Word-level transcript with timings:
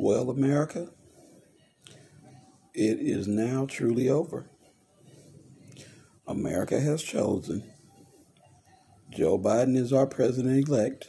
Well, 0.00 0.30
America, 0.30 0.90
it 2.72 3.00
is 3.00 3.26
now 3.26 3.66
truly 3.66 4.08
over. 4.08 4.48
America 6.24 6.78
has 6.78 7.02
chosen. 7.02 7.64
Joe 9.10 9.40
Biden 9.40 9.76
is 9.76 9.92
our 9.92 10.06
president 10.06 10.68
elect, 10.68 11.08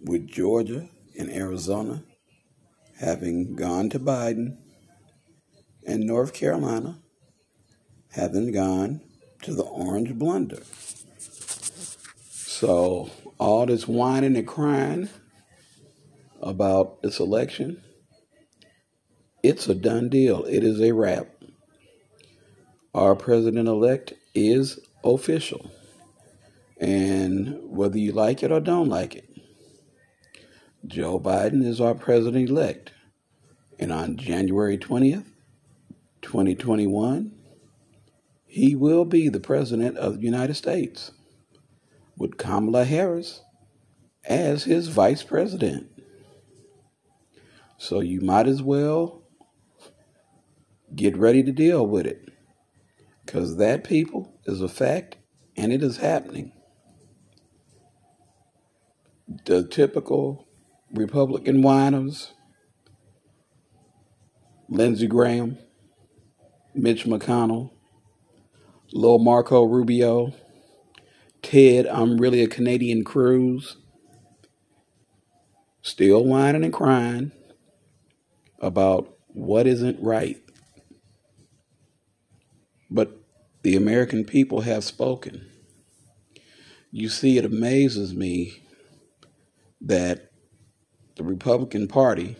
with 0.00 0.26
Georgia 0.26 0.88
and 1.18 1.30
Arizona 1.30 2.04
having 3.00 3.54
gone 3.54 3.90
to 3.90 4.00
Biden, 4.00 4.56
and 5.86 6.04
North 6.04 6.32
Carolina 6.32 7.02
having 8.12 8.50
gone 8.50 9.02
to 9.42 9.52
the 9.52 9.64
orange 9.64 10.14
blunder. 10.14 10.62
So, 12.30 13.10
all 13.36 13.66
this 13.66 13.86
whining 13.86 14.38
and 14.38 14.46
crying 14.46 15.10
about 16.42 17.02
this 17.02 17.20
election, 17.20 17.82
it's 19.42 19.68
a 19.68 19.74
done 19.74 20.08
deal. 20.08 20.44
It 20.44 20.64
is 20.64 20.80
a 20.80 20.92
wrap. 20.92 21.28
Our 22.94 23.14
president 23.14 23.68
elect 23.68 24.14
is 24.34 24.80
official. 25.04 25.70
And 26.80 27.58
whether 27.62 27.98
you 27.98 28.12
like 28.12 28.42
it 28.42 28.52
or 28.52 28.60
don't 28.60 28.88
like 28.88 29.14
it, 29.14 29.28
Joe 30.86 31.18
Biden 31.18 31.64
is 31.64 31.80
our 31.80 31.94
president 31.94 32.48
elect. 32.48 32.92
And 33.78 33.92
on 33.92 34.16
January 34.16 34.78
20th, 34.78 35.26
2021, 36.22 37.32
he 38.46 38.74
will 38.74 39.04
be 39.04 39.28
the 39.28 39.40
president 39.40 39.96
of 39.98 40.16
the 40.16 40.24
United 40.24 40.54
States 40.54 41.12
with 42.16 42.38
Kamala 42.38 42.84
Harris 42.84 43.42
as 44.24 44.64
his 44.64 44.88
vice 44.88 45.22
president. 45.22 45.97
So 47.78 48.00
you 48.00 48.20
might 48.20 48.48
as 48.48 48.60
well 48.60 49.22
get 50.94 51.16
ready 51.16 51.44
to 51.44 51.52
deal 51.52 51.86
with 51.86 52.06
it. 52.06 52.28
Because 53.24 53.56
that, 53.58 53.84
people, 53.84 54.34
is 54.46 54.60
a 54.60 54.68
fact 54.68 55.16
and 55.56 55.72
it 55.72 55.82
is 55.82 55.98
happening. 55.98 56.52
The 59.44 59.66
typical 59.66 60.48
Republican 60.92 61.62
whiners, 61.62 62.32
Lindsey 64.68 65.06
Graham, 65.06 65.58
Mitch 66.74 67.04
McConnell, 67.04 67.70
Lil 68.92 69.18
Marco 69.18 69.64
Rubio, 69.64 70.32
Ted, 71.42 71.86
I'm 71.86 72.16
really 72.18 72.42
a 72.42 72.48
Canadian 72.48 73.04
Cruz, 73.04 73.76
still 75.82 76.24
whining 76.24 76.64
and 76.64 76.72
crying 76.72 77.32
about 78.60 79.16
what 79.28 79.66
isn't 79.66 80.02
right. 80.02 80.40
But 82.90 83.12
the 83.62 83.76
American 83.76 84.24
people 84.24 84.62
have 84.62 84.84
spoken. 84.84 85.46
You 86.90 87.08
see, 87.08 87.36
it 87.36 87.44
amazes 87.44 88.14
me 88.14 88.62
that 89.80 90.30
the 91.16 91.24
Republican 91.24 91.86
Party 91.86 92.36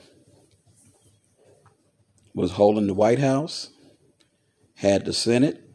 was 2.34 2.52
holding 2.52 2.86
the 2.86 2.94
White 2.94 3.18
House, 3.18 3.70
had 4.76 5.04
the 5.04 5.12
Senate, 5.12 5.68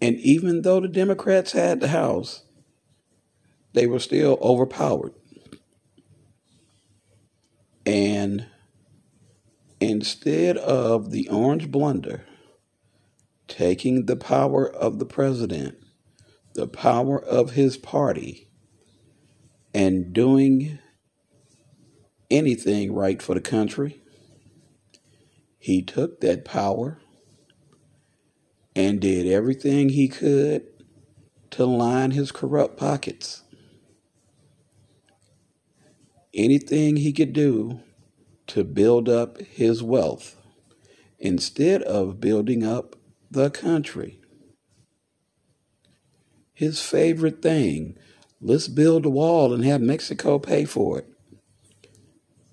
and 0.00 0.16
even 0.16 0.62
though 0.62 0.80
the 0.80 0.88
Democrats 0.88 1.52
had 1.52 1.80
the 1.80 1.88
House, 1.88 2.44
they 3.74 3.86
were 3.86 3.98
still 3.98 4.38
overpowered. 4.40 5.12
And 7.84 8.46
instead 9.80 10.56
of 10.58 11.10
the 11.10 11.28
orange 11.28 11.70
blunder 11.70 12.24
taking 13.48 14.06
the 14.06 14.16
power 14.16 14.68
of 14.70 14.98
the 14.98 15.06
president, 15.06 15.76
the 16.54 16.68
power 16.68 17.22
of 17.22 17.52
his 17.52 17.76
party, 17.76 18.48
and 19.74 20.12
doing 20.12 20.78
anything 22.30 22.92
right 22.92 23.22
for 23.22 23.34
the 23.34 23.40
country, 23.40 24.00
he 25.58 25.82
took 25.82 26.20
that 26.20 26.44
power 26.44 27.00
and 28.76 29.00
did 29.00 29.26
everything 29.26 29.90
he 29.90 30.08
could 30.08 30.64
to 31.50 31.66
line 31.66 32.12
his 32.12 32.32
corrupt 32.32 32.76
pockets. 32.76 33.42
Anything 36.34 36.96
he 36.96 37.12
could 37.12 37.32
do 37.32 37.80
to 38.50 38.64
build 38.64 39.08
up 39.08 39.40
his 39.42 39.80
wealth 39.80 40.36
instead 41.20 41.82
of 41.82 42.20
building 42.20 42.64
up 42.64 42.96
the 43.30 43.48
country. 43.48 44.20
His 46.52 46.82
favorite 46.82 47.42
thing 47.42 47.96
let's 48.40 48.66
build 48.66 49.06
a 49.06 49.10
wall 49.10 49.54
and 49.54 49.64
have 49.64 49.80
Mexico 49.80 50.40
pay 50.40 50.64
for 50.64 50.98
it. 50.98 51.06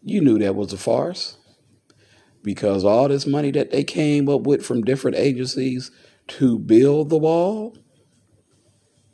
You 0.04 0.22
knew 0.22 0.38
that 0.38 0.56
was 0.56 0.72
a 0.72 0.78
farce 0.78 1.38
because 2.44 2.86
all 2.86 3.08
this 3.08 3.26
money 3.26 3.50
that 3.52 3.72
they 3.72 3.84
came 3.84 4.30
up 4.30 4.42
with 4.42 4.64
from 4.64 4.84
different 4.84 5.18
agencies 5.18 5.90
to 6.28 6.60
build 6.60 7.10
the 7.10 7.18
wall, 7.18 7.76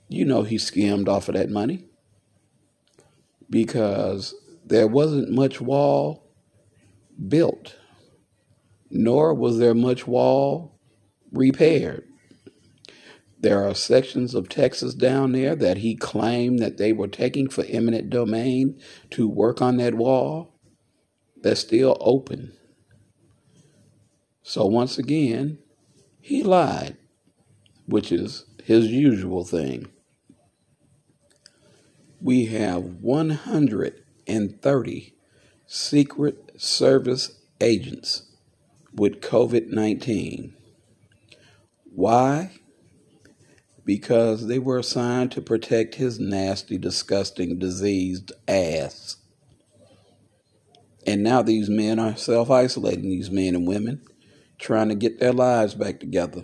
you 0.09 0.25
know 0.25 0.43
he 0.43 0.57
skimmed 0.57 1.07
off 1.07 1.29
of 1.29 1.35
that 1.35 1.49
money 1.49 1.85
because 3.49 4.35
there 4.65 4.87
wasn't 4.87 5.31
much 5.31 5.61
wall 5.61 6.22
built, 7.27 7.75
nor 8.89 9.33
was 9.33 9.59
there 9.59 9.73
much 9.73 10.07
wall 10.07 10.79
repaired. 11.31 12.07
There 13.39 13.67
are 13.67 13.75
sections 13.75 14.35
of 14.35 14.47
Texas 14.47 14.93
down 14.93 15.33
there 15.33 15.53
that 15.55 15.79
he 15.79 15.95
claimed 15.95 16.59
that 16.59 16.77
they 16.77 16.93
were 16.93 17.09
taking 17.09 17.49
for 17.49 17.65
eminent 17.67 18.09
domain 18.09 18.79
to 19.11 19.27
work 19.27 19.61
on 19.61 19.75
that 19.77 19.95
wall 19.95 20.57
that's 21.41 21.59
still 21.59 21.97
open. 21.99 22.53
So 24.43 24.65
once 24.65 24.97
again, 24.97 25.57
he 26.21 26.41
lied, 26.41 26.95
which 27.85 28.13
is 28.13 28.45
his 28.63 28.87
usual 28.87 29.43
thing. 29.43 29.87
We 32.21 32.45
have 32.45 32.83
130 32.83 35.13
Secret 35.65 36.52
Service 36.63 37.41
agents 37.59 38.21
with 38.95 39.19
COVID 39.19 39.67
19. 39.67 40.55
Why? 41.93 42.51
Because 43.83 44.47
they 44.47 44.59
were 44.59 44.79
assigned 44.79 45.33
to 45.33 45.41
protect 45.41 45.95
his 45.95 46.21
nasty, 46.21 46.77
disgusting, 46.77 47.59
diseased 47.59 48.31
ass. 48.47 49.17
And 51.05 51.21
now 51.21 51.41
these 51.41 51.69
men 51.69 51.99
are 51.99 52.15
self 52.15 52.49
isolating, 52.49 53.09
these 53.09 53.29
men 53.29 53.55
and 53.55 53.67
women, 53.67 54.01
trying 54.57 54.87
to 54.87 54.95
get 54.95 55.19
their 55.19 55.33
lives 55.33 55.75
back 55.75 55.99
together. 55.99 56.43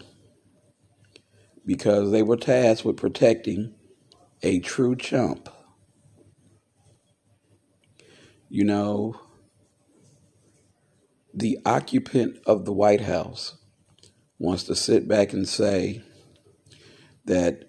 Because 1.66 2.12
they 2.12 2.24
were 2.24 2.36
tasked 2.36 2.84
with 2.84 2.98
protecting 2.98 3.74
a 4.44 4.60
true 4.60 4.98
chump. 4.98 5.48
You 8.50 8.66
know, 8.66 9.16
the 11.34 11.60
occupant 11.66 12.38
of 12.46 12.66
the 12.66 12.74
White 12.74 13.02
House 13.02 13.58
wants 14.38 14.64
to 14.64 14.76
sit 14.76 15.08
back 15.08 15.34
and 15.34 15.48
say 15.48 16.02
that 17.26 17.66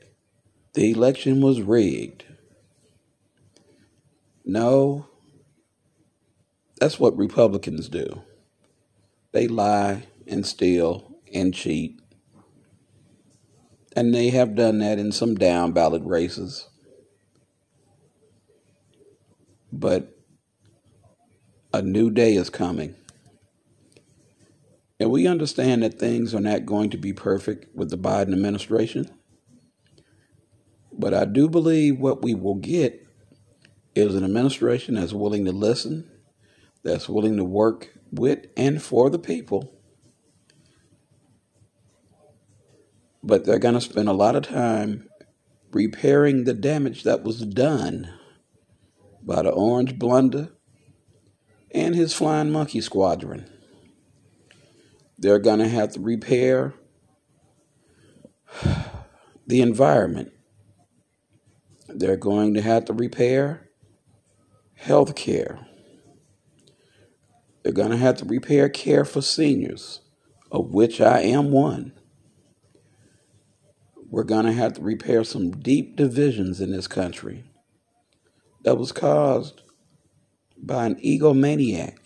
the 0.74 0.90
election 0.90 1.40
was 1.40 1.60
rigged. 1.60 2.24
No, 4.44 5.06
that's 6.80 6.98
what 6.98 7.16
Republicans 7.16 7.88
do. 7.88 8.22
They 9.32 9.48
lie 9.48 10.04
and 10.26 10.46
steal 10.46 11.18
and 11.32 11.52
cheat. 11.54 12.00
And 13.94 14.14
they 14.14 14.30
have 14.30 14.54
done 14.54 14.78
that 14.78 14.98
in 14.98 15.12
some 15.12 15.34
down 15.34 15.72
ballot 15.72 16.02
races. 16.04 16.68
But 19.72 20.16
a 21.72 21.82
new 21.82 22.10
day 22.10 22.34
is 22.34 22.50
coming. 22.50 22.94
And 25.00 25.10
we 25.10 25.26
understand 25.26 25.82
that 25.82 25.98
things 25.98 26.34
are 26.34 26.40
not 26.40 26.66
going 26.66 26.90
to 26.90 26.98
be 26.98 27.14
perfect 27.14 27.74
with 27.74 27.88
the 27.88 27.96
Biden 27.96 28.34
administration. 28.34 29.10
But 30.92 31.14
I 31.14 31.24
do 31.24 31.48
believe 31.48 31.98
what 31.98 32.22
we 32.22 32.34
will 32.34 32.56
get 32.56 33.06
is 33.94 34.14
an 34.14 34.24
administration 34.24 34.96
that's 34.96 35.14
willing 35.14 35.46
to 35.46 35.52
listen, 35.52 36.10
that's 36.82 37.08
willing 37.08 37.38
to 37.38 37.44
work 37.44 37.94
with 38.12 38.46
and 38.58 38.82
for 38.82 39.08
the 39.08 39.18
people. 39.18 39.72
But 43.22 43.46
they're 43.46 43.58
going 43.58 43.74
to 43.74 43.80
spend 43.80 44.08
a 44.08 44.12
lot 44.12 44.36
of 44.36 44.42
time 44.42 45.08
repairing 45.72 46.44
the 46.44 46.54
damage 46.54 47.04
that 47.04 47.22
was 47.22 47.40
done 47.46 48.12
by 49.22 49.42
the 49.42 49.50
orange 49.50 49.98
blunder 49.98 50.50
and 51.70 51.94
his 51.94 52.12
Flying 52.12 52.50
Monkey 52.50 52.82
Squadron. 52.82 53.50
They're 55.20 55.38
going 55.38 55.58
to 55.58 55.68
have 55.68 55.92
to 55.92 56.00
repair 56.00 56.72
the 59.46 59.60
environment. 59.60 60.32
They're 61.88 62.16
going 62.16 62.54
to 62.54 62.62
have 62.62 62.86
to 62.86 62.94
repair 62.94 63.68
health 64.76 65.14
care. 65.14 65.66
They're 67.62 67.74
going 67.74 67.90
to 67.90 67.98
have 67.98 68.16
to 68.16 68.24
repair 68.24 68.70
care 68.70 69.04
for 69.04 69.20
seniors, 69.20 70.00
of 70.50 70.72
which 70.72 71.02
I 71.02 71.20
am 71.20 71.50
one. 71.50 71.92
We're 74.08 74.24
going 74.24 74.46
to 74.46 74.52
have 74.52 74.72
to 74.74 74.80
repair 74.80 75.22
some 75.24 75.50
deep 75.50 75.96
divisions 75.96 76.62
in 76.62 76.72
this 76.72 76.86
country 76.86 77.44
that 78.64 78.78
was 78.78 78.90
caused 78.90 79.60
by 80.56 80.86
an 80.86 80.94
egomaniac, 80.96 81.98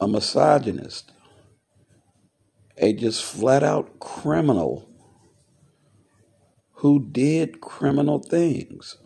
a 0.00 0.08
misogynist, 0.08 1.12
a 2.80 2.94
just 2.94 3.22
flat 3.22 3.62
out 3.62 4.00
criminal 4.00 4.88
who 6.76 6.98
did 6.98 7.60
criminal 7.60 8.18
things. 8.18 8.96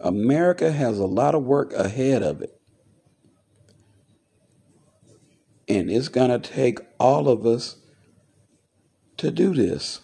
America 0.00 0.72
has 0.72 0.98
a 0.98 1.06
lot 1.06 1.34
of 1.34 1.44
work 1.44 1.74
ahead 1.74 2.22
of 2.22 2.40
it. 2.40 2.58
And 5.68 5.90
it's 5.90 6.08
going 6.08 6.30
to 6.30 6.38
take 6.38 6.78
all 6.98 7.28
of 7.28 7.44
us 7.44 7.76
to 9.18 9.30
do 9.30 9.52
this. 9.52 10.00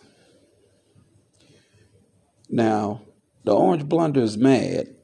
Now, 2.51 3.03
the 3.45 3.55
Orange 3.55 3.89
Blunder 3.89 4.21
is 4.21 4.37
mad 4.37 4.95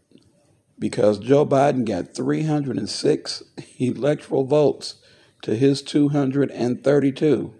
because 0.79 1.19
Joe 1.19 1.47
Biden 1.47 1.87
got 1.87 2.15
306 2.15 3.43
electoral 3.79 4.45
votes 4.45 4.97
to 5.43 5.55
his 5.55 5.83
232, 5.83 7.55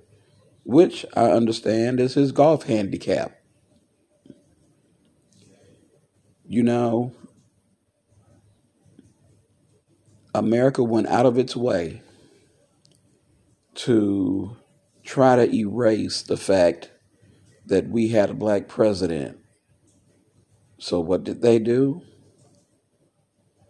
which 0.65 1.07
I 1.17 1.31
understand 1.31 2.01
is 2.01 2.15
his 2.15 2.33
golf 2.33 2.65
handicap. 2.65 3.39
You 6.45 6.63
know, 6.63 7.13
America 10.35 10.83
went 10.83 11.09
out 11.09 11.27
of 11.27 11.39
its 11.39 11.55
way 11.55 12.03
to 13.75 14.57
try 15.05 15.37
to 15.37 15.55
erase 15.55 16.23
the 16.23 16.37
fact 16.37 16.91
that 17.67 17.89
we 17.89 18.09
had 18.09 18.31
a 18.31 18.35
black 18.35 18.67
president. 18.67 19.39
So, 20.79 21.01
what 21.01 21.25
did 21.25 21.43
they 21.43 21.59
do? 21.59 22.03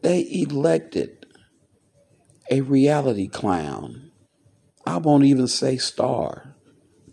They 0.03 0.27
elected 0.31 1.18
a 2.51 2.61
reality 2.63 3.29
clown. 3.29 4.11
I 4.87 4.97
won't 4.99 5.25
even 5.25 5.49
say 5.49 5.77
star, 5.77 6.55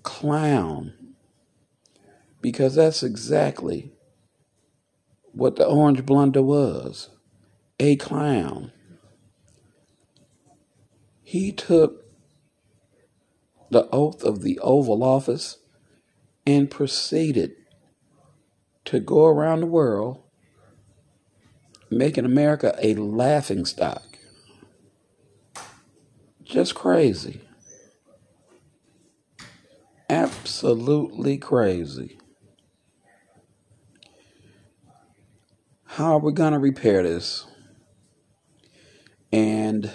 clown. 0.03 0.93
Because 2.41 2.75
that's 2.75 3.03
exactly 3.03 3.91
what 5.33 5.55
the 5.55 5.65
orange 5.65 6.05
blunder 6.05 6.41
was 6.43 7.09
a 7.79 7.95
clown. 7.97 8.71
He 11.23 11.51
took 11.51 12.05
the 13.69 13.89
oath 13.91 14.23
of 14.23 14.41
the 14.43 14.59
Oval 14.59 15.03
Office 15.03 15.57
and 16.45 16.69
proceeded 16.69 17.53
to 18.85 18.99
go 18.99 19.25
around 19.25 19.61
the 19.61 19.65
world 19.65 20.21
making 21.89 22.25
America 22.25 22.75
a 22.81 22.93
laughing 22.95 23.65
stock. 23.65 24.14
Just 26.45 26.75
crazy. 26.75 27.41
Absolutely 30.09 31.37
crazy. 31.37 32.19
How 35.85 36.13
are 36.13 36.19
we 36.19 36.31
going 36.31 36.53
to 36.53 36.59
repair 36.59 37.01
this? 37.01 37.47
And 39.31 39.91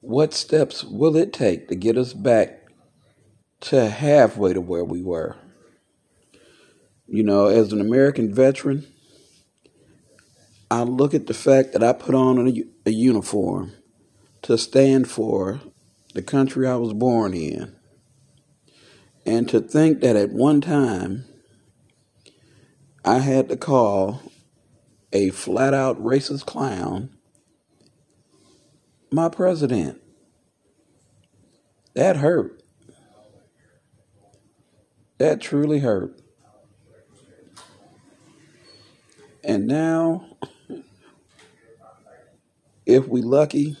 what 0.00 0.32
steps 0.32 0.84
will 0.84 1.16
it 1.16 1.32
take 1.32 1.68
to 1.68 1.74
get 1.74 1.98
us 1.98 2.12
back 2.12 2.68
to 3.62 3.90
halfway 3.90 4.52
to 4.52 4.60
where 4.60 4.84
we 4.84 5.02
were? 5.02 5.36
You 7.08 7.24
know, 7.24 7.46
as 7.46 7.72
an 7.72 7.80
American 7.80 8.32
veteran, 8.32 8.86
I 10.70 10.82
look 10.84 11.14
at 11.14 11.26
the 11.26 11.34
fact 11.34 11.72
that 11.72 11.82
I 11.82 11.92
put 11.92 12.14
on 12.14 12.46
a, 12.46 12.52
a 12.90 12.92
uniform 12.92 13.72
to 14.42 14.58
stand 14.58 15.08
for 15.08 15.60
the 16.12 16.22
country 16.22 16.66
I 16.66 16.74
was 16.74 16.92
born 16.92 17.34
in. 17.34 17.76
And 19.24 19.48
to 19.50 19.60
think 19.60 20.00
that 20.00 20.16
at 20.16 20.30
one 20.30 20.60
time 20.60 21.24
I 23.04 23.20
had 23.20 23.48
to 23.48 23.56
call 23.56 24.20
a 25.12 25.30
flat 25.30 25.72
out 25.72 26.02
racist 26.02 26.46
clown 26.46 27.10
my 29.12 29.28
president. 29.28 30.00
That 31.94 32.16
hurt. 32.16 32.60
That 35.18 35.40
truly 35.40 35.78
hurt. 35.78 36.20
And 39.44 39.68
now, 39.68 40.36
if 42.90 43.06
we 43.06 43.22
lucky, 43.22 43.76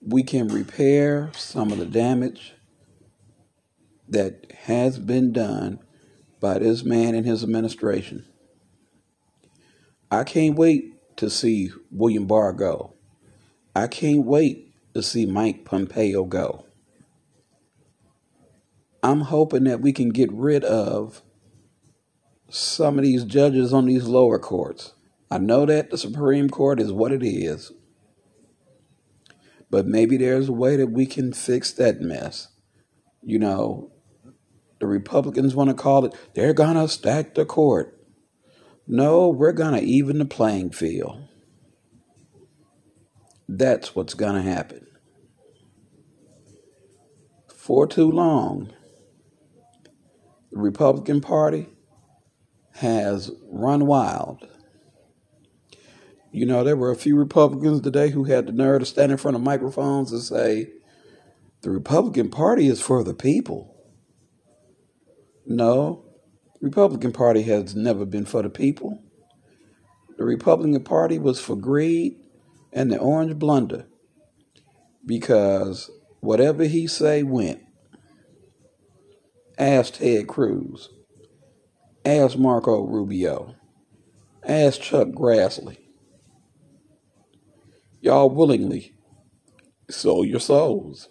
we 0.00 0.22
can 0.22 0.48
repair 0.48 1.30
some 1.36 1.70
of 1.70 1.78
the 1.78 1.84
damage 1.84 2.54
that 4.08 4.50
has 4.64 4.98
been 4.98 5.32
done 5.32 5.78
by 6.40 6.58
this 6.58 6.82
man 6.82 7.14
and 7.14 7.26
his 7.26 7.42
administration. 7.42 8.24
I 10.10 10.24
can't 10.24 10.56
wait 10.56 10.94
to 11.18 11.28
see 11.28 11.70
William 11.90 12.26
Barr 12.26 12.54
go. 12.54 12.94
I 13.74 13.86
can't 13.86 14.24
wait 14.24 14.72
to 14.94 15.02
see 15.02 15.26
Mike 15.26 15.66
Pompeo 15.66 16.24
go. 16.24 16.64
I'm 19.02 19.20
hoping 19.22 19.64
that 19.64 19.82
we 19.82 19.92
can 19.92 20.08
get 20.08 20.32
rid 20.32 20.64
of 20.64 21.22
some 22.48 22.98
of 22.98 23.04
these 23.04 23.24
judges 23.24 23.74
on 23.74 23.84
these 23.84 24.04
lower 24.04 24.38
courts. 24.38 24.94
I 25.30 25.38
know 25.38 25.66
that 25.66 25.90
the 25.90 25.98
Supreme 25.98 26.48
Court 26.48 26.80
is 26.80 26.92
what 26.92 27.12
it 27.12 27.24
is, 27.24 27.72
but 29.70 29.86
maybe 29.86 30.16
there's 30.16 30.48
a 30.48 30.52
way 30.52 30.76
that 30.76 30.92
we 30.92 31.06
can 31.06 31.32
fix 31.32 31.72
that 31.72 32.00
mess. 32.00 32.48
You 33.22 33.38
know, 33.40 33.90
the 34.78 34.86
Republicans 34.86 35.54
want 35.54 35.70
to 35.70 35.74
call 35.74 36.04
it, 36.04 36.14
they're 36.34 36.54
going 36.54 36.76
to 36.76 36.88
stack 36.88 37.34
the 37.34 37.44
court. 37.44 37.92
No, 38.86 39.28
we're 39.28 39.52
going 39.52 39.74
to 39.74 39.84
even 39.84 40.18
the 40.18 40.24
playing 40.24 40.70
field. 40.70 41.22
That's 43.48 43.96
what's 43.96 44.14
going 44.14 44.34
to 44.34 44.42
happen. 44.42 44.86
For 47.48 47.86
too 47.88 48.10
long, 48.10 48.72
the 50.52 50.58
Republican 50.58 51.20
Party 51.20 51.68
has 52.74 53.32
run 53.50 53.86
wild. 53.86 54.46
You 56.32 56.46
know, 56.46 56.64
there 56.64 56.76
were 56.76 56.90
a 56.90 56.96
few 56.96 57.16
Republicans 57.16 57.80
today 57.80 58.10
who 58.10 58.24
had 58.24 58.46
the 58.46 58.52
nerve 58.52 58.80
to 58.80 58.86
stand 58.86 59.12
in 59.12 59.18
front 59.18 59.36
of 59.36 59.42
microphones 59.42 60.12
and 60.12 60.22
say, 60.22 60.68
the 61.62 61.70
Republican 61.70 62.30
Party 62.30 62.66
is 62.66 62.80
for 62.80 63.02
the 63.02 63.14
people. 63.14 63.74
No, 65.46 66.04
the 66.60 66.66
Republican 66.66 67.12
Party 67.12 67.42
has 67.42 67.74
never 67.74 68.04
been 68.04 68.24
for 68.24 68.42
the 68.42 68.50
people. 68.50 69.02
The 70.18 70.24
Republican 70.24 70.82
Party 70.84 71.18
was 71.18 71.40
for 71.40 71.56
greed 71.56 72.16
and 72.72 72.90
the 72.90 72.98
orange 72.98 73.38
blunder 73.38 73.86
because 75.04 75.90
whatever 76.20 76.64
he 76.64 76.86
say 76.86 77.22
went. 77.22 77.60
Ask 79.58 79.94
Ted 79.94 80.26
Cruz. 80.26 80.90
Ask 82.04 82.36
Marco 82.36 82.82
Rubio. 82.82 83.54
Ask 84.44 84.80
Chuck 84.80 85.08
Grassley. 85.08 85.78
Y'all 88.06 88.30
willingly 88.30 88.94
sold 89.90 90.28
your 90.28 90.38
souls 90.38 91.08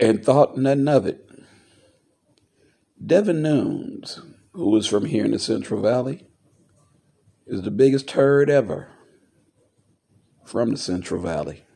and 0.00 0.24
thought 0.24 0.56
nothing 0.56 0.88
of 0.88 1.04
it. 1.04 1.28
Devin 3.04 3.42
Nunes, 3.42 4.22
who 4.54 4.74
is 4.74 4.86
from 4.86 5.04
here 5.04 5.26
in 5.26 5.32
the 5.32 5.38
Central 5.38 5.82
Valley, 5.82 6.28
is 7.46 7.60
the 7.60 7.70
biggest 7.70 8.08
turd 8.08 8.48
ever 8.48 8.88
from 10.46 10.70
the 10.70 10.78
Central 10.78 11.20
Valley, 11.20 11.66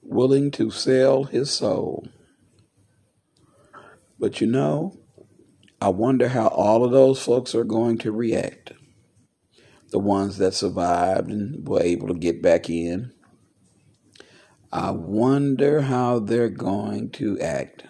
willing 0.00 0.50
to 0.52 0.70
sell 0.70 1.24
his 1.24 1.50
soul. 1.50 2.08
But 4.18 4.40
you 4.40 4.46
know, 4.46 4.98
I 5.78 5.90
wonder 5.90 6.28
how 6.28 6.46
all 6.46 6.86
of 6.86 6.90
those 6.90 7.20
folks 7.20 7.54
are 7.54 7.64
going 7.64 7.98
to 7.98 8.12
react. 8.12 8.72
The 9.90 9.98
ones 9.98 10.36
that 10.38 10.52
survived 10.52 11.30
and 11.30 11.66
were 11.66 11.82
able 11.82 12.08
to 12.08 12.14
get 12.14 12.42
back 12.42 12.68
in. 12.68 13.12
I 14.70 14.90
wonder 14.90 15.82
how 15.82 16.18
they're 16.18 16.50
going 16.50 17.10
to 17.12 17.40
act. 17.40 17.84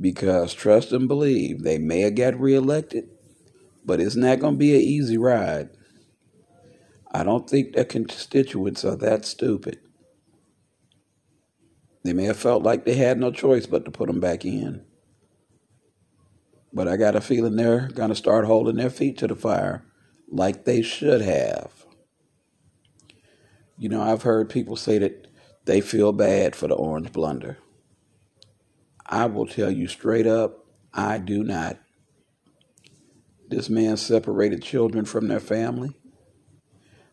Because 0.00 0.54
trust 0.54 0.92
and 0.92 1.08
believe, 1.08 1.62
they 1.62 1.78
may 1.78 2.00
have 2.00 2.14
got 2.14 2.38
reelected, 2.38 3.08
but 3.84 4.00
it's 4.00 4.14
not 4.14 4.38
going 4.38 4.54
to 4.54 4.58
be 4.58 4.74
an 4.74 4.80
easy 4.80 5.18
ride. 5.18 5.70
I 7.12 7.24
don't 7.24 7.50
think 7.50 7.72
their 7.72 7.84
constituents 7.84 8.84
are 8.84 8.96
that 8.96 9.24
stupid. 9.24 9.78
They 12.04 12.12
may 12.12 12.24
have 12.24 12.36
felt 12.36 12.62
like 12.62 12.84
they 12.84 12.94
had 12.94 13.18
no 13.18 13.30
choice 13.32 13.66
but 13.66 13.84
to 13.84 13.90
put 13.90 14.06
them 14.06 14.20
back 14.20 14.44
in. 14.44 14.84
But 16.72 16.88
I 16.88 16.96
got 16.96 17.16
a 17.16 17.20
feeling 17.20 17.56
they're 17.56 17.88
going 17.88 18.08
to 18.08 18.14
start 18.14 18.46
holding 18.46 18.76
their 18.76 18.90
feet 18.90 19.18
to 19.18 19.26
the 19.26 19.36
fire 19.36 19.84
like 20.32 20.64
they 20.64 20.82
should 20.82 21.20
have. 21.20 21.70
You 23.76 23.90
know, 23.90 24.00
I've 24.02 24.22
heard 24.22 24.48
people 24.48 24.76
say 24.76 24.98
that 24.98 25.28
they 25.66 25.80
feel 25.80 26.12
bad 26.12 26.56
for 26.56 26.66
the 26.66 26.74
orange 26.74 27.12
blunder. 27.12 27.58
I 29.06 29.26
will 29.26 29.46
tell 29.46 29.70
you 29.70 29.86
straight 29.86 30.26
up, 30.26 30.66
I 30.92 31.18
do 31.18 31.44
not. 31.44 31.78
This 33.48 33.68
man 33.68 33.98
separated 33.98 34.62
children 34.62 35.04
from 35.04 35.28
their 35.28 35.40
family. 35.40 35.90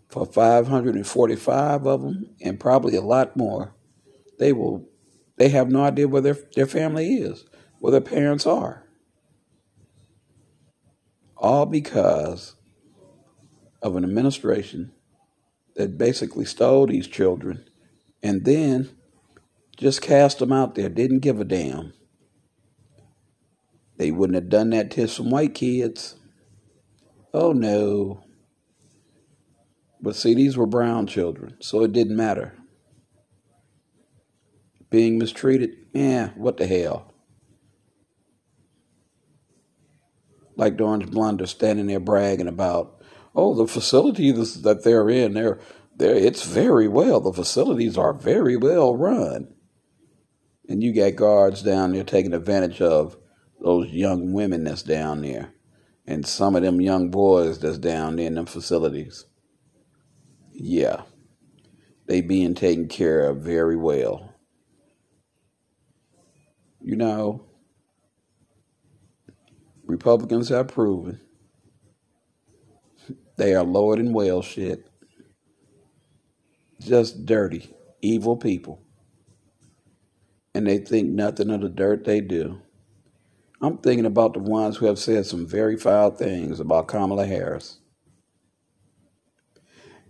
For 0.08 0.26
545 0.26 1.86
of 1.86 2.02
them, 2.02 2.30
and 2.42 2.60
probably 2.60 2.96
a 2.96 3.02
lot 3.02 3.38
more, 3.38 3.76
they 4.40 4.54
will 4.54 4.88
they 5.38 5.50
have 5.50 5.70
no 5.70 5.84
idea 5.84 6.08
where 6.08 6.22
their, 6.22 6.38
their 6.56 6.66
family 6.66 7.16
is, 7.16 7.46
where 7.80 7.92
their 7.92 8.02
parents 8.02 8.46
are. 8.46 8.84
All 11.38 11.66
because 11.66 12.56
of 13.82 13.96
an 13.96 14.04
administration 14.04 14.92
that 15.76 15.98
basically 15.98 16.46
stole 16.46 16.88
these 16.88 17.08
children 17.08 17.66
and 18.22 18.46
then 18.46 18.90
just 19.78 20.02
cast 20.02 20.40
them 20.40 20.52
out 20.52 20.76
there, 20.76 20.90
didn't 20.90 21.20
give 21.20 21.40
a 21.40 21.46
damn. 21.46 21.94
They 23.98 24.12
wouldn't 24.12 24.36
have 24.36 24.50
done 24.50 24.72
that 24.72 24.92
to 24.92 25.08
some 25.08 25.30
white 25.30 25.54
kids. 25.54 26.16
Oh 27.34 27.54
no. 27.54 28.24
But 30.02 30.16
see, 30.16 30.34
these 30.34 30.58
were 30.58 30.66
brown 30.66 31.08
children, 31.08 31.58
so 31.60 31.84
it 31.84 31.92
didn't 31.92 32.16
matter. 32.16 32.56
Being 34.90 35.18
mistreated, 35.18 35.72
yeah, 35.94 36.30
what 36.36 36.58
the 36.58 36.66
hell? 36.66 37.14
Like 40.56 40.78
the 40.78 40.84
Orange 40.84 41.12
Blunder 41.12 41.46
standing 41.46 41.88
there 41.88 42.00
bragging 42.00 42.48
about, 42.48 42.99
oh, 43.36 43.56
the 43.56 43.68
facilities 43.68 44.62
that 44.62 44.84
they're 44.84 45.10
in, 45.10 45.34
they're, 45.34 45.60
they're, 45.96 46.16
it's 46.16 46.44
very 46.44 46.88
well. 46.88 47.20
The 47.20 47.34
facilities 47.34 47.98
are 47.98 48.14
very 48.14 48.56
well 48.56 48.96
run. 48.96 49.54
And 50.68 50.84
you 50.84 50.94
got 50.94 51.16
guards 51.16 51.64
down 51.64 51.94
there 51.94 52.04
taking 52.04 52.34
advantage 52.34 52.82
of 52.82 53.18
those 53.60 53.90
young 53.90 54.34
women 54.34 54.64
that's 54.64 54.84
down 54.84 55.22
there 55.22 55.54
and 56.10 56.26
some 56.26 56.56
of 56.56 56.64
them 56.64 56.82
young 56.82 57.12
boys 57.12 57.60
that's 57.60 57.78
down 57.78 58.16
there 58.16 58.26
in 58.26 58.34
them 58.34 58.48
facilities. 58.48 59.26
Yeah, 60.52 61.04
they 62.08 62.22
being 62.22 62.56
taken 62.56 62.88
care 62.88 63.30
of 63.30 63.38
very 63.38 63.78
well. 63.78 64.34
You 66.82 66.96
know, 66.96 67.46
Republicans 69.86 70.50
have 70.50 70.70
proven 70.70 71.22
they 73.38 73.54
are 73.56 73.64
lower 73.64 73.96
than 73.96 74.14
whale 74.14 74.42
shit. 74.42 74.90
Just 76.80 77.26
dirty, 77.26 77.70
evil 78.02 78.38
people. 78.38 78.82
And 80.56 80.68
they 80.68 80.80
think 80.80 81.10
nothing 81.10 81.50
of 81.52 81.62
the 81.62 81.70
dirt 81.70 82.06
they 82.06 82.22
do. 82.22 82.62
I'm 83.62 83.78
thinking 83.78 84.06
about 84.06 84.34
the 84.34 84.40
ones 84.40 84.78
who 84.78 84.86
have 84.86 85.00
said 85.00 85.26
some 85.26 85.46
very 85.46 85.78
foul 85.78 86.12
things 86.12 86.60
about 86.60 86.88
Kamala 86.88 87.26
Harris. 87.26 87.80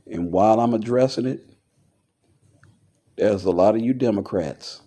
And 0.06 0.32
while 0.32 0.60
I'm 0.60 0.74
addressing 0.74 1.25
it, 1.25 1.50
there's 3.18 3.46
a 3.46 3.51
lot 3.51 3.75
of 3.75 3.82
you 3.82 3.94
Democrats 3.94 4.82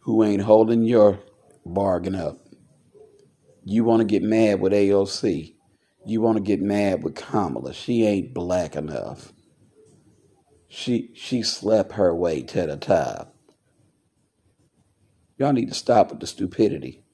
who 0.00 0.24
ain't 0.24 0.42
holding 0.42 0.84
your 0.84 1.18
bargain 1.66 2.14
up. 2.14 2.38
You 3.64 3.84
want 3.84 4.00
to 4.00 4.06
get 4.06 4.22
mad 4.22 4.60
with 4.60 4.72
AOC. 4.72 5.54
You 6.06 6.20
want 6.20 6.36
to 6.36 6.42
get 6.42 6.60
mad 6.60 7.02
with 7.02 7.14
Kamala. 7.16 7.74
She 7.74 8.06
ain't 8.06 8.34
black 8.34 8.76
enough. 8.76 9.32
She 10.68 11.10
she 11.14 11.42
slept 11.42 11.92
her 11.92 12.14
way 12.14 12.42
to 12.42 12.66
the 12.66 12.76
top. 12.76 13.34
Y'all 15.38 15.52
need 15.52 15.68
to 15.68 15.74
stop 15.74 16.10
with 16.10 16.20
the 16.20 16.26
stupidity. 16.26 17.04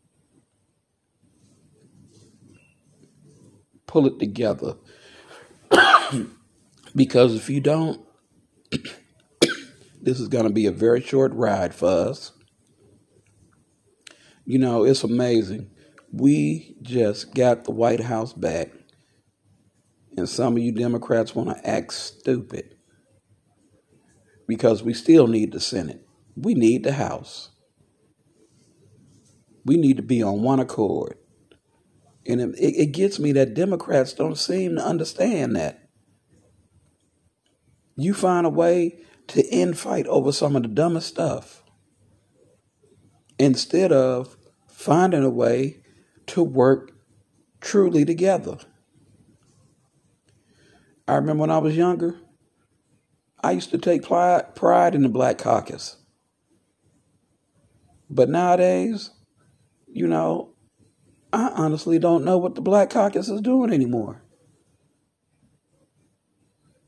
Pull 3.86 4.06
it 4.06 4.18
together. 4.18 4.76
because 6.96 7.34
if 7.34 7.50
you 7.50 7.60
don't, 7.60 8.00
this 10.00 10.18
is 10.20 10.28
going 10.28 10.44
to 10.44 10.52
be 10.52 10.66
a 10.66 10.72
very 10.72 11.00
short 11.00 11.32
ride 11.34 11.74
for 11.74 11.88
us. 11.88 12.32
You 14.46 14.58
know, 14.58 14.84
it's 14.84 15.04
amazing. 15.04 15.70
We 16.16 16.76
just 16.80 17.34
got 17.34 17.64
the 17.64 17.72
White 17.72 17.98
House 17.98 18.32
back, 18.32 18.70
and 20.16 20.28
some 20.28 20.56
of 20.56 20.62
you 20.62 20.70
Democrats 20.70 21.34
want 21.34 21.48
to 21.48 21.68
act 21.68 21.92
stupid 21.92 22.76
because 24.46 24.84
we 24.84 24.94
still 24.94 25.26
need 25.26 25.50
the 25.50 25.58
Senate. 25.58 26.06
We 26.36 26.54
need 26.54 26.84
the 26.84 26.92
House. 26.92 27.50
We 29.64 29.76
need 29.76 29.96
to 29.96 30.04
be 30.04 30.22
on 30.22 30.42
one 30.42 30.60
accord. 30.60 31.16
And 32.28 32.40
it, 32.40 32.54
it 32.58 32.92
gets 32.92 33.18
me 33.18 33.32
that 33.32 33.54
Democrats 33.54 34.12
don't 34.12 34.38
seem 34.38 34.76
to 34.76 34.86
understand 34.86 35.56
that. 35.56 35.88
You 37.96 38.14
find 38.14 38.46
a 38.46 38.50
way 38.50 39.00
to 39.28 39.42
infight 39.50 40.06
over 40.06 40.30
some 40.30 40.54
of 40.54 40.62
the 40.62 40.68
dumbest 40.68 41.08
stuff 41.08 41.64
instead 43.36 43.90
of 43.90 44.36
finding 44.68 45.24
a 45.24 45.30
way 45.30 45.80
to 46.26 46.42
work 46.42 46.92
truly 47.60 48.04
together. 48.04 48.58
I 51.06 51.14
remember 51.16 51.42
when 51.42 51.50
I 51.50 51.58
was 51.58 51.76
younger, 51.76 52.16
I 53.42 53.52
used 53.52 53.70
to 53.70 53.78
take 53.78 54.04
pride 54.04 54.94
in 54.94 55.02
the 55.02 55.08
Black 55.08 55.38
Caucus. 55.38 55.96
But 58.08 58.28
nowadays, 58.28 59.10
you 59.86 60.06
know, 60.06 60.54
I 61.32 61.48
honestly 61.48 61.98
don't 61.98 62.24
know 62.24 62.38
what 62.38 62.54
the 62.54 62.60
Black 62.60 62.90
Caucus 62.90 63.28
is 63.28 63.40
doing 63.40 63.72
anymore. 63.72 64.22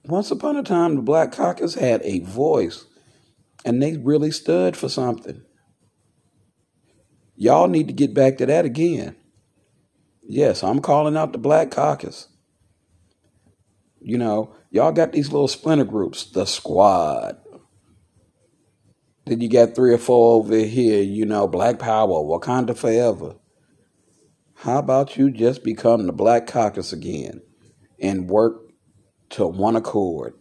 Once 0.04 0.30
upon 0.30 0.56
a 0.56 0.62
time, 0.62 0.94
the 0.94 1.02
Black 1.02 1.32
Caucus 1.32 1.74
had 1.74 2.00
a 2.04 2.20
voice 2.20 2.86
and 3.64 3.82
they 3.82 3.96
really 3.96 4.30
stood 4.30 4.76
for 4.76 4.88
something. 4.88 5.42
Y'all 7.34 7.66
need 7.66 7.88
to 7.88 7.92
get 7.92 8.14
back 8.14 8.38
to 8.38 8.46
that 8.46 8.64
again. 8.64 9.16
Yes, 10.28 10.64
I'm 10.64 10.80
calling 10.80 11.16
out 11.16 11.32
the 11.32 11.38
Black 11.38 11.70
Caucus. 11.70 12.28
You 14.00 14.18
know, 14.18 14.54
y'all 14.70 14.92
got 14.92 15.12
these 15.12 15.30
little 15.30 15.48
splinter 15.48 15.84
groups, 15.84 16.24
the 16.24 16.44
squad. 16.46 17.38
Then 19.24 19.40
you 19.40 19.48
got 19.48 19.74
three 19.74 19.92
or 19.92 19.98
four 19.98 20.36
over 20.36 20.56
here, 20.56 21.02
you 21.02 21.26
know, 21.26 21.46
Black 21.46 21.78
Power, 21.78 22.08
Wakanda 22.08 22.76
Forever. 22.76 23.36
How 24.54 24.78
about 24.78 25.16
you 25.16 25.30
just 25.30 25.62
become 25.62 26.06
the 26.06 26.12
Black 26.12 26.46
Caucus 26.46 26.92
again 26.92 27.42
and 28.00 28.28
work 28.28 28.72
to 29.30 29.46
one 29.46 29.76
accord? 29.76 30.34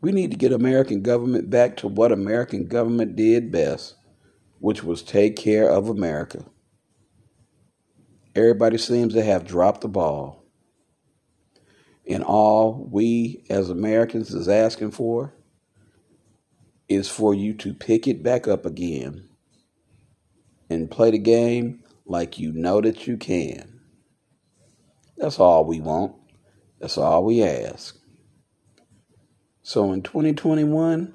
We 0.00 0.12
need 0.12 0.30
to 0.30 0.36
get 0.36 0.52
American 0.52 1.02
government 1.02 1.50
back 1.50 1.76
to 1.78 1.88
what 1.88 2.12
American 2.12 2.66
government 2.66 3.16
did 3.16 3.52
best, 3.52 3.96
which 4.60 4.84
was 4.84 5.02
take 5.02 5.36
care 5.36 5.68
of 5.68 5.88
America. 5.88 6.44
Everybody 8.36 8.78
seems 8.78 9.14
to 9.14 9.22
have 9.22 9.46
dropped 9.46 9.80
the 9.80 9.88
ball. 9.88 10.44
And 12.06 12.22
all 12.22 12.88
we 12.90 13.44
as 13.50 13.70
Americans 13.70 14.32
is 14.32 14.48
asking 14.48 14.92
for 14.92 15.34
is 16.88 17.08
for 17.08 17.34
you 17.34 17.54
to 17.54 17.72
pick 17.72 18.06
it 18.06 18.22
back 18.22 18.46
up 18.46 18.66
again 18.66 19.28
and 20.68 20.90
play 20.90 21.10
the 21.10 21.18
game 21.18 21.82
like 22.04 22.38
you 22.38 22.52
know 22.52 22.80
that 22.80 23.06
you 23.06 23.16
can. 23.16 23.80
That's 25.16 25.38
all 25.38 25.64
we 25.64 25.80
want. 25.80 26.14
That's 26.80 26.98
all 26.98 27.24
we 27.24 27.42
ask. 27.42 27.96
So 29.62 29.92
in 29.92 30.02
2021, 30.02 31.14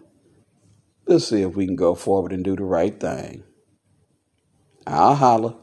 Let's 1.07 1.27
see 1.27 1.41
if 1.41 1.55
we 1.55 1.67
can 1.67 1.75
go 1.75 1.93
forward 1.93 2.33
and 2.33 2.43
do 2.43 2.55
the 2.55 2.63
right 2.63 2.99
thing. 2.99 3.43
I'll 4.87 5.15
holler. 5.15 5.55